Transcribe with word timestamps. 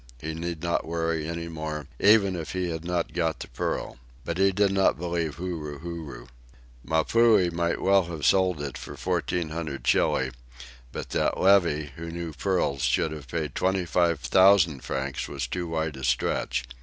He 0.19 0.33
need 0.33 0.63
not 0.63 0.83
worry 0.87 1.27
any 1.29 1.47
more, 1.47 1.85
even 1.99 2.35
if 2.35 2.53
he 2.53 2.71
had 2.71 2.83
not 2.83 3.13
got 3.13 3.39
the 3.39 3.47
pearl. 3.49 3.97
But 4.25 4.39
he 4.39 4.51
did 4.51 4.71
not 4.71 4.97
believe 4.97 5.35
Huru 5.35 5.77
Huru. 5.79 6.25
Mapuhi 6.83 7.51
might 7.53 7.79
well 7.79 8.05
have 8.05 8.25
sold 8.25 8.63
it 8.63 8.79
for 8.79 8.97
fourteen 8.97 9.49
hundred 9.49 9.83
Chili, 9.83 10.31
but 10.91 11.09
that 11.11 11.39
Levy, 11.39 11.91
who 11.97 12.09
knew 12.09 12.33
pearls, 12.33 12.81
should 12.81 13.11
have 13.11 13.27
paid 13.27 13.53
twenty 13.53 13.85
five 13.85 14.19
thousand 14.21 14.83
francs 14.83 15.27
was 15.27 15.45
too 15.45 15.67
wide 15.67 15.95
a 15.95 16.03
stretch. 16.03 16.63